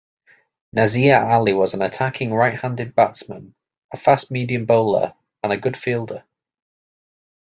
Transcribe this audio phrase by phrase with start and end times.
[0.73, 3.53] Nazir Ali was an attacking right-handed batsman,
[3.93, 6.23] a fast-medium bowler and a good fielder.